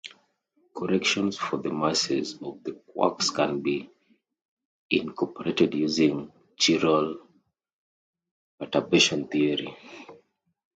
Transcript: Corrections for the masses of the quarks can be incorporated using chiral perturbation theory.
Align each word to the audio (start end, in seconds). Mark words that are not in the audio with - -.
Corrections 0.75 1.37
for 1.37 1.57
the 1.57 1.69
masses 1.69 2.33
of 2.41 2.63
the 2.63 2.71
quarks 2.71 3.31
can 3.31 3.61
be 3.61 3.87
incorporated 4.89 5.75
using 5.75 6.31
chiral 6.59 7.19
perturbation 8.59 9.27
theory. 9.27 9.77